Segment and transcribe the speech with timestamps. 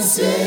[0.00, 0.39] dancing.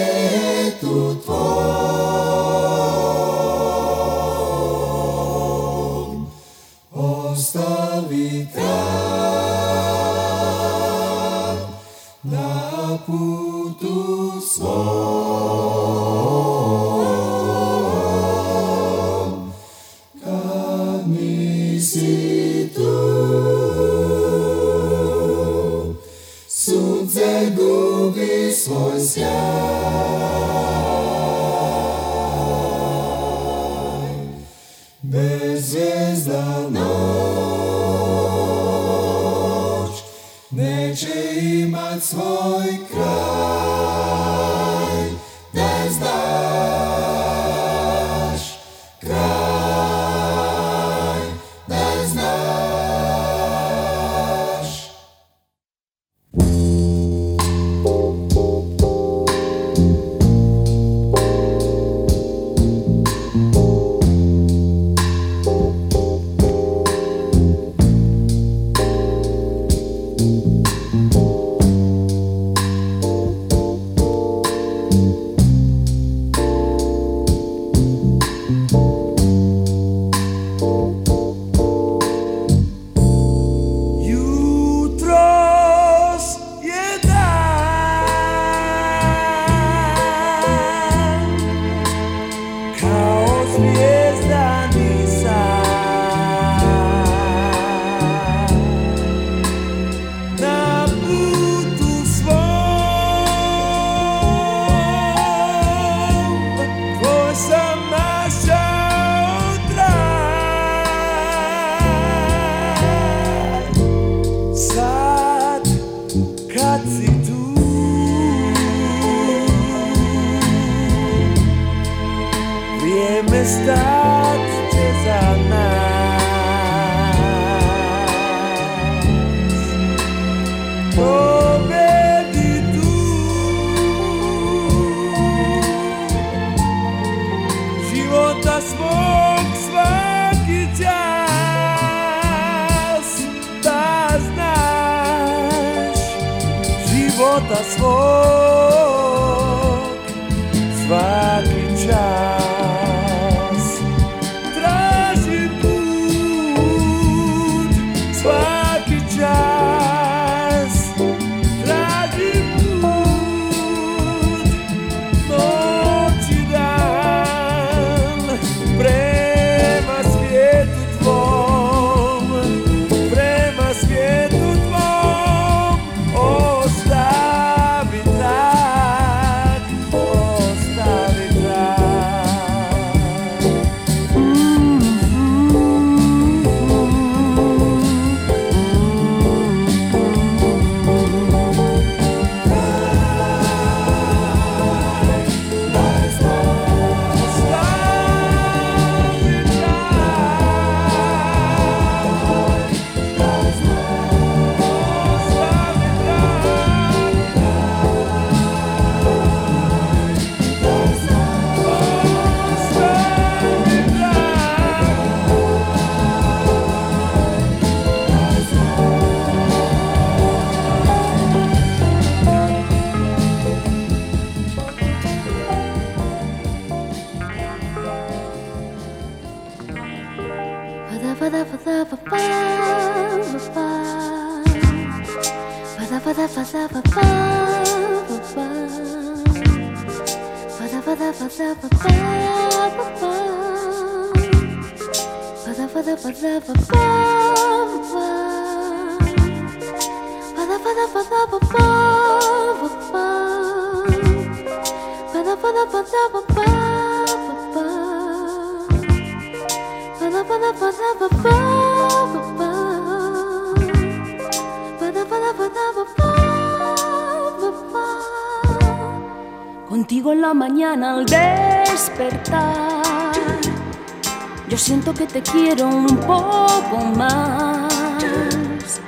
[275.32, 278.82] Quiero un poco más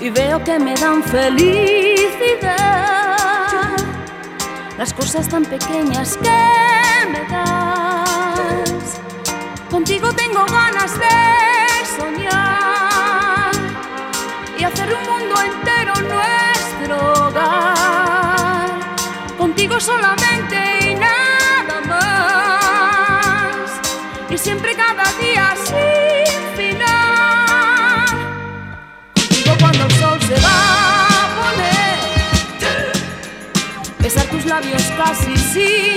[0.00, 1.96] y veo que me dan felicidad
[4.78, 9.00] las cosas tan pequeñas que me das.
[9.70, 11.06] Contigo tengo ganas de
[11.96, 13.52] soñar
[14.58, 18.68] y hacer un mundo entero nuestro hogar.
[19.38, 20.25] Contigo solamente
[35.56, 35.95] see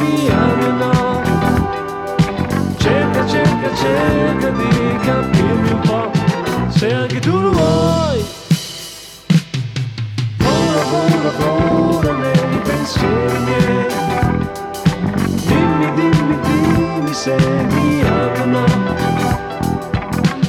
[0.00, 0.28] mi
[0.78, 1.22] no.
[2.78, 6.10] Cerca, cerca, cerca di capirmi un po',
[6.68, 8.24] se anche tu lo vuoi.
[10.38, 13.86] Vola, vola, vola nei pensieri miei.
[15.46, 18.64] Dimmi, dimmi, dimmi se mi ami no.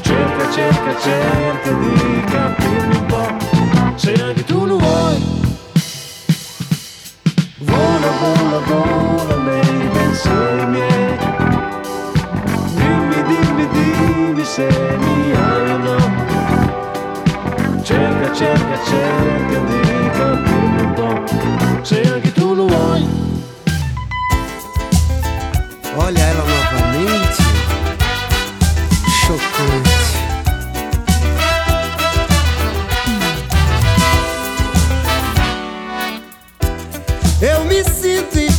[0.02, 3.28] Cerca, cerca, cerca di capirmi un po',
[3.96, 5.40] se anche tu lo vuoi.
[7.60, 9.31] Vola, vola, vola
[12.76, 14.68] Dimmi, dimmi, dimmi se
[15.00, 15.96] mi ami.
[17.84, 21.16] Cerca, cerca, cerca di capirmi un po',
[22.34, 23.08] tu lo vuoi.
[25.98, 27.44] Olha ela novamente.
[29.28, 30.01] Chocante.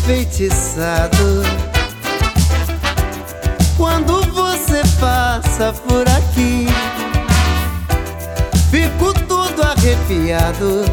[0.02, 1.42] Enfeitiçado
[3.76, 6.66] quando você passa por aqui.
[8.68, 10.84] Fico todo arrepiado.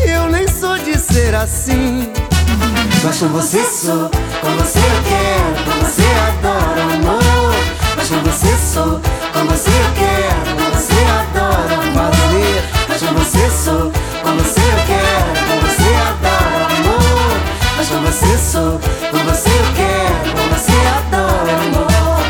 [0.00, 2.12] Eu nem sou de ser assim.
[3.04, 7.54] Mas com você sou, com você eu quero, com você adoro amor.
[7.96, 9.00] Mas com você sou,
[9.32, 12.62] com você eu quero, com você adoro fazer.
[12.88, 15.11] Mas com você sou, com você eu quero,
[18.42, 18.80] sou,
[19.10, 22.22] com você eu quero, com você adoro amor.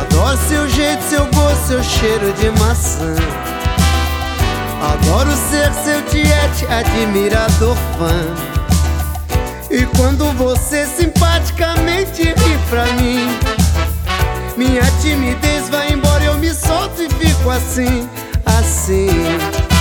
[0.00, 3.14] Adoro seu jeito, seu gosto, seu cheiro de maçã.
[4.80, 8.52] Adoro ser seu tiete, admirador fã.
[9.70, 13.38] E quando você simpaticamente ri pra mim,
[14.56, 18.08] minha timidez vai embora, eu me solto e fico assim,
[18.46, 19.71] assim.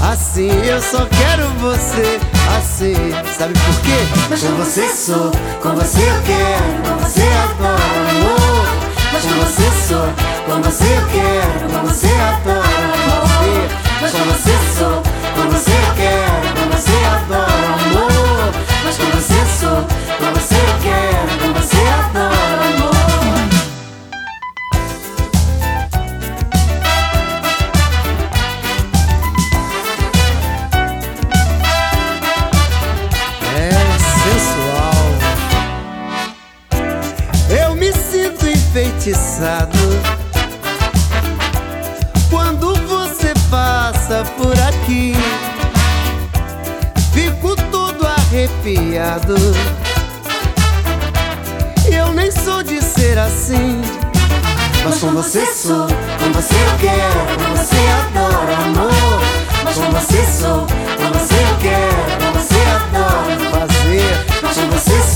[0.00, 2.20] Assim, eu só quero você,
[2.56, 2.94] assim.
[3.36, 3.98] Sabe por quê?
[4.30, 8.68] Mas com você sou, com você eu quero, com você adoro amor.
[9.12, 10.08] Mas com você sou,
[10.46, 12.62] com você eu quero, com você adoro
[12.94, 13.68] amor.
[14.00, 15.02] Mas com você sou,
[15.34, 18.52] com você eu quero, com você adoro amor.
[18.84, 19.82] Mas com você sou,
[20.18, 22.87] com você eu quero, com você adoro
[39.08, 39.78] enfeitiçado.
[42.30, 45.14] Quando você passa por aqui,
[47.12, 49.34] fico todo arrepiado.
[51.90, 53.80] Eu nem sou de ser assim.
[54.84, 59.20] Mas com você sou, com você eu quero, com você adoro, amor.
[59.64, 64.26] Mas com você sou, com você eu quero, com você adoro fazer.
[64.42, 65.07] Mas com você sou.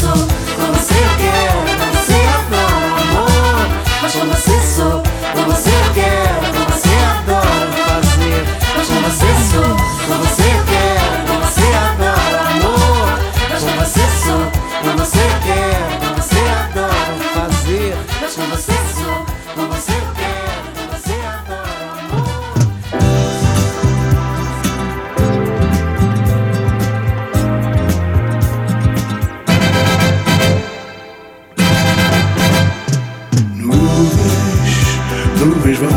[35.82, 35.90] vem,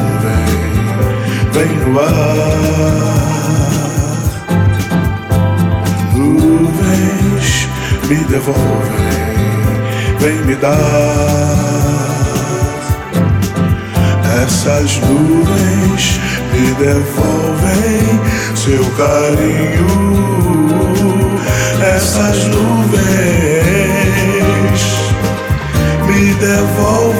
[1.51, 2.05] vem, vem no ar.
[6.13, 7.47] Nuvens
[8.07, 9.35] me devolvem,
[10.19, 11.85] vem me dar.
[14.43, 16.19] Essas nuvens
[16.53, 18.21] me devolvem
[18.55, 20.15] seu carinho.
[21.95, 23.21] Essas nuvens
[26.07, 27.15] me devolvem.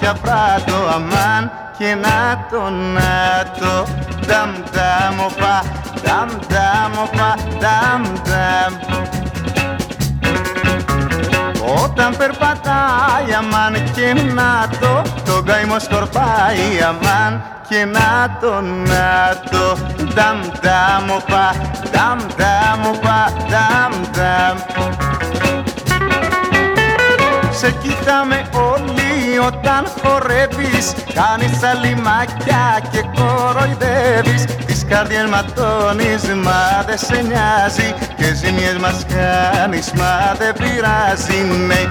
[0.00, 3.86] Και απράτο αμάν και να το να το.
[4.26, 5.62] Δαμ δαμ οπα,
[6.04, 8.72] δαμ δαμ οπα, δαμ δαμ.
[11.82, 19.76] Όταν περπατάει αμάν και να το Το καημό σκορπάει αμάν και να το να το.
[20.14, 21.54] Δαμ δαμ οπα,
[21.92, 24.56] δαμ δαμ οπα, δαμ δαμ.
[27.50, 28.81] Σε κοιτάμε όλοι
[29.38, 34.44] όταν χορεύεις Κάνεις αλιμάκια και κοροϊδεύεις.
[34.66, 37.94] Τις καρδιές ματώνεις μα δεν σε νοιάζει.
[38.16, 41.40] Και ζημιές μας κάνεις μα δεν πειράζει.
[41.66, 41.82] Ναι.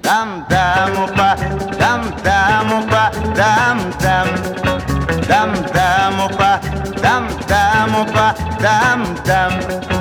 [0.00, 1.34] Δαμ δαμ οπα,
[1.78, 4.28] δαμ δαμ οπα, δαμ δαμ.
[5.28, 6.58] Δαμ δαμ οπα,
[7.02, 9.93] δαμ δαμ οπα, δαμ δαμ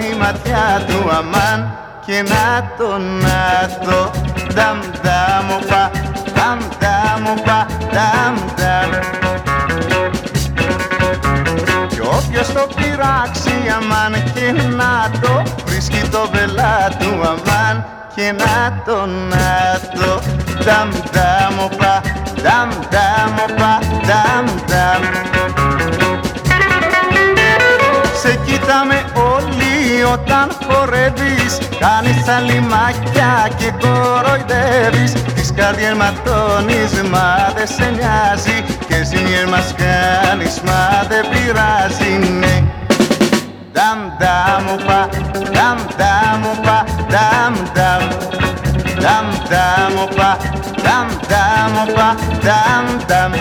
[0.00, 4.10] η ματιά του αμάν και να το να το
[4.54, 5.90] Δαμ δαμ οπα,
[6.34, 8.90] δαμ δαμ οπα, δαμ δαμ.
[11.88, 17.84] Κι όποιος το πειράξει αμάν και να το Βρίσκει το βελά του αμάν
[18.14, 20.20] και να το να το
[20.64, 22.00] Δαμ δαμ οπα,
[22.42, 25.02] δαμ δαμ οπα, δαμ δαμ.
[28.22, 29.63] Σε κοιτάμε όλοι
[30.02, 35.12] όταν χορεύεις Κάνεις αλιμάκια και κοροϊδεύεις.
[35.34, 38.58] Τις καρδιές ματώνεις μα δεν σε νοιάζει.
[38.88, 42.12] Και ζημιές μας κάνεις μα δεν πειράζει.
[42.40, 42.54] Ναι.
[43.76, 45.08] Δαμ δαμ οπα,
[45.54, 48.02] δαμ δαμ οπα, δαμ δαμ.
[49.02, 50.36] Δαμ δαμ οπα,
[50.84, 52.08] δαμ δαμ οπα,
[52.44, 53.32] δαμ δαμ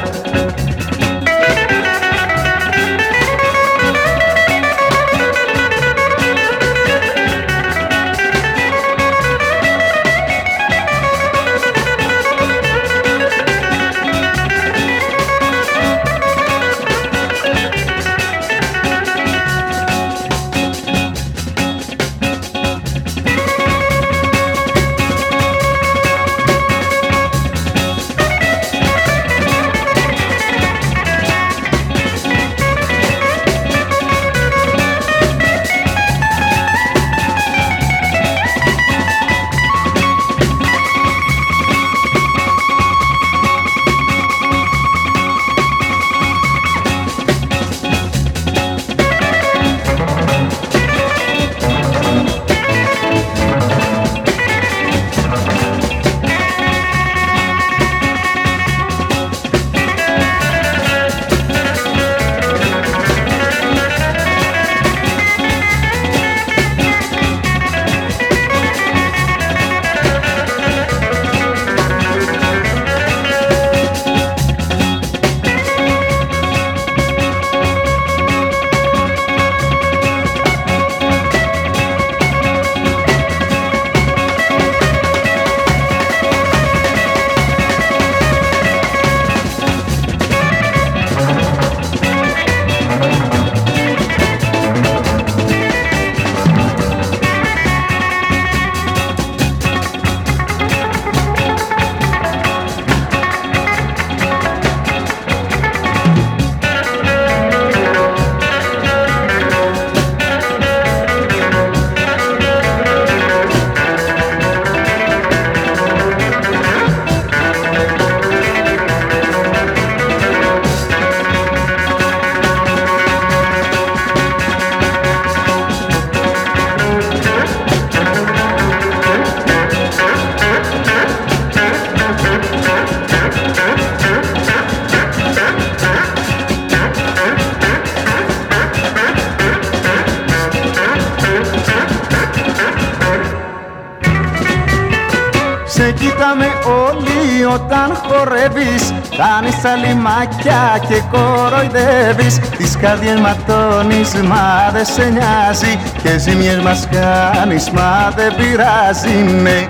[147.53, 152.39] όταν χορεύεις Κάνεις αλιμάκια και κοροϊδεύεις.
[152.57, 155.79] Τις καρδιές ματώνεις μα δεν σε νοιάζει.
[156.03, 159.67] Και ζημιές μας κάνεις μα δεν πειράζει ναι.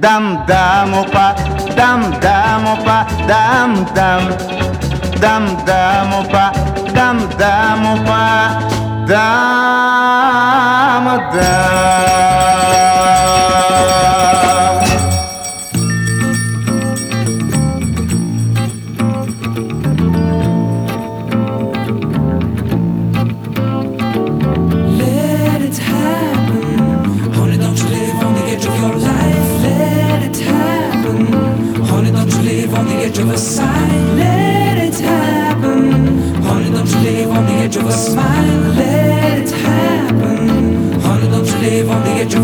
[0.00, 1.34] Δαμ δαμ οπα,
[1.76, 2.98] dam dam opa,
[3.28, 4.22] dam dam,
[5.22, 6.44] dam dam opa,
[6.96, 8.24] dam dam opa,
[9.10, 11.04] dam
[11.34, 12.91] dam.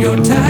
[0.08, 0.47] Your time.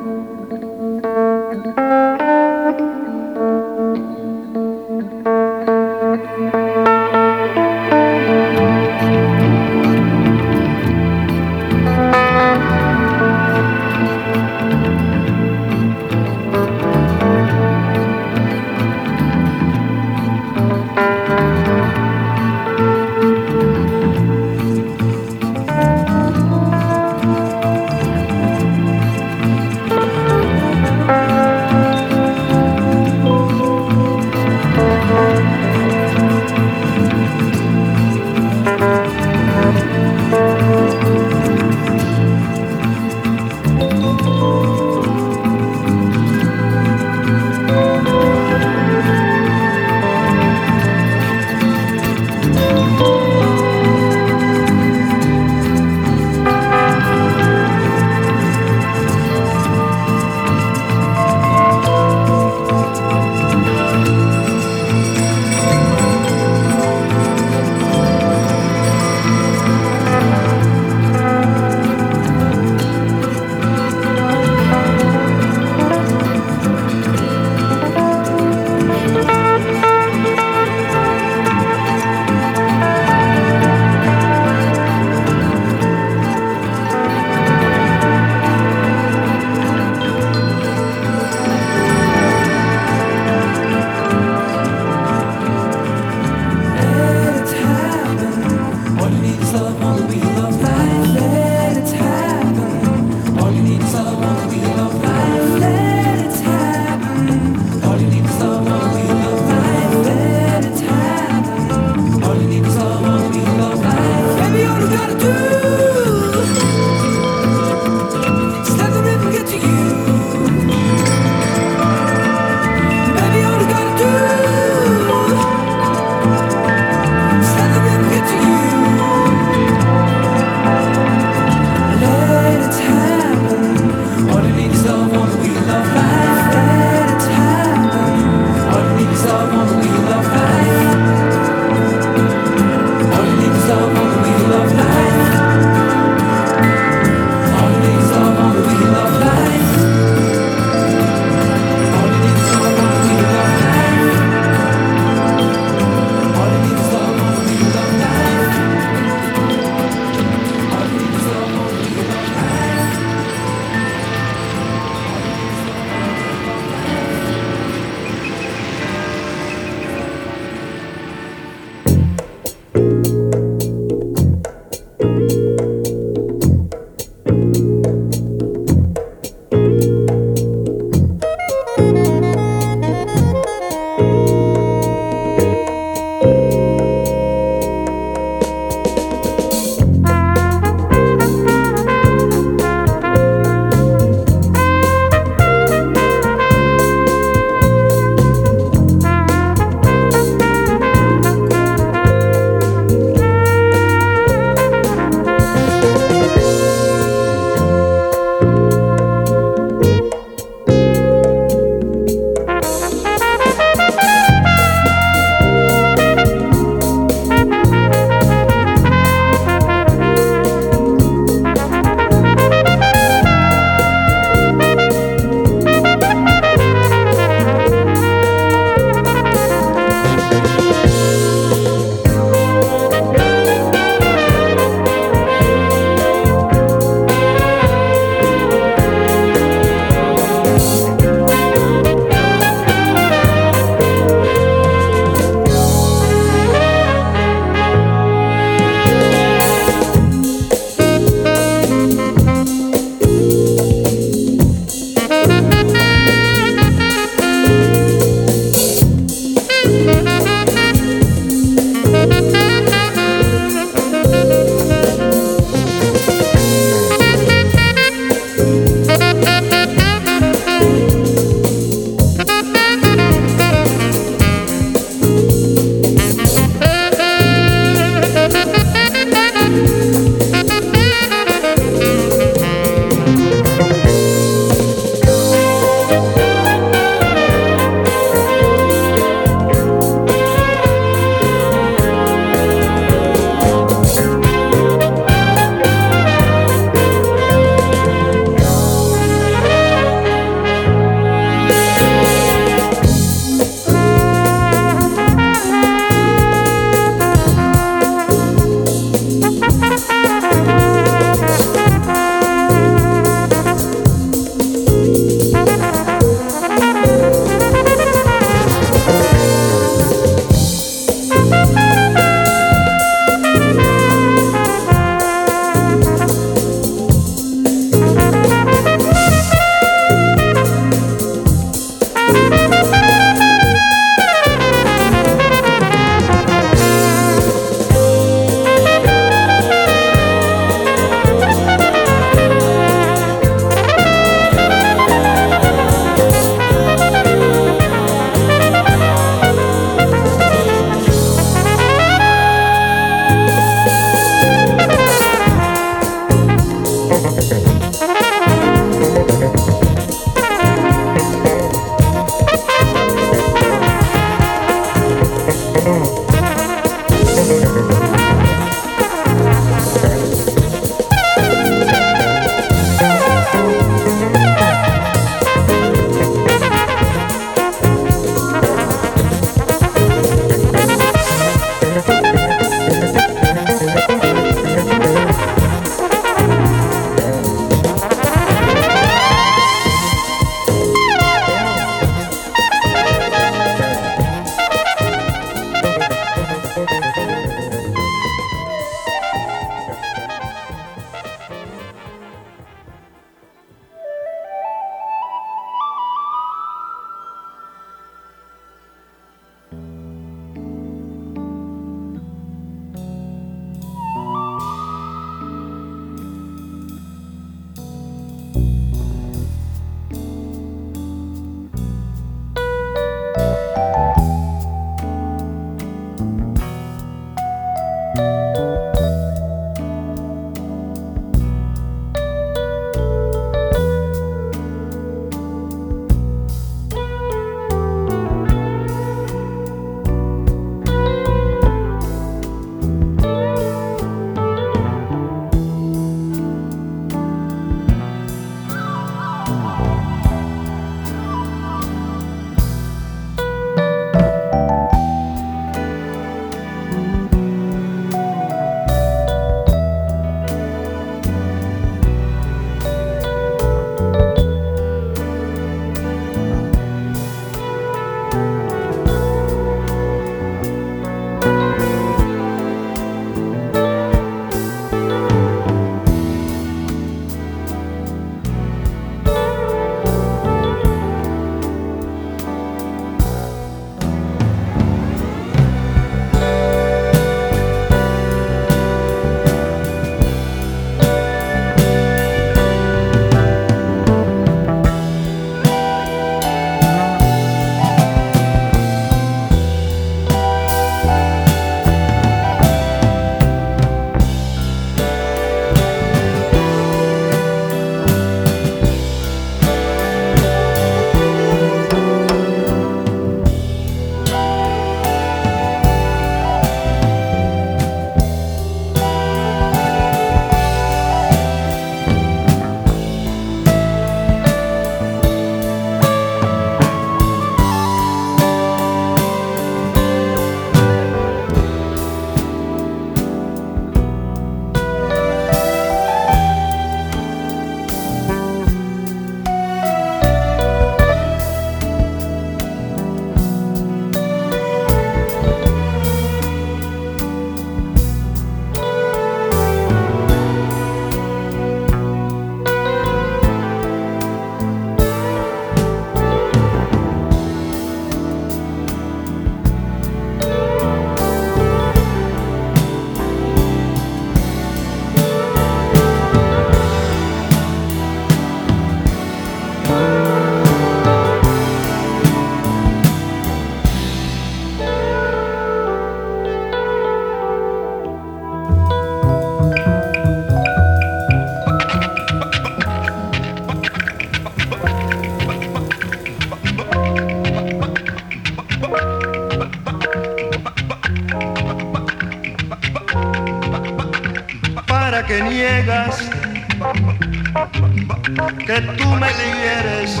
[598.16, 600.00] Que tú me quieres?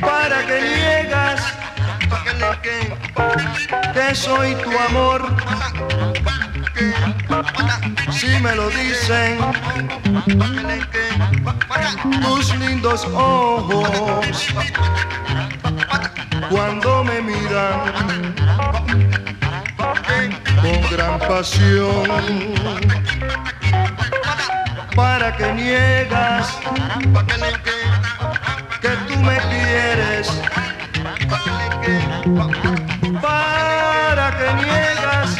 [0.00, 1.40] ¿Para que niegas
[3.94, 5.22] que soy tu amor?
[8.10, 9.38] Si me lo dicen
[12.22, 14.48] tus lindos ojos
[16.50, 18.34] cuando me miran
[20.62, 23.01] con gran pasión.
[25.32, 26.58] ¿Para que niegas
[28.82, 30.28] que tú me quieres?
[33.22, 35.30] ¿Para que niegas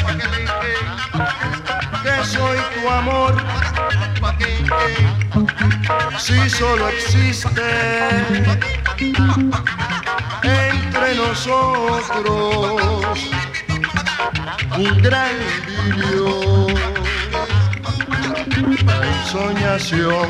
[2.02, 3.36] que soy tu amor?
[6.19, 7.60] Si solo existe
[10.43, 13.19] entre nosotros
[14.78, 15.36] un gran
[15.86, 16.41] idilio,
[19.33, 20.29] soñación.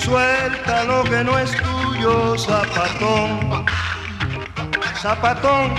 [0.00, 3.66] Suelta lo que no es tuyo, zapatón,
[5.02, 5.74] zapatón.